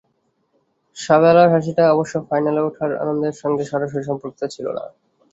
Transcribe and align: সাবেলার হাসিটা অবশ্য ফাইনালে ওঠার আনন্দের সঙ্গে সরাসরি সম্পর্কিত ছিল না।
সাবেলার 0.97 1.51
হাসিটা 1.53 1.83
অবশ্য 1.93 2.15
ফাইনালে 2.27 2.61
ওঠার 2.67 2.91
আনন্দের 3.03 3.35
সঙ্গে 3.41 3.63
সরাসরি 3.71 4.03
সম্পর্কিত 4.09 4.43
ছিল 4.53 4.65
না। 4.77 4.83